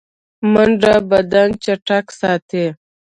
[0.51, 2.65] منډه بدن چټک ساتي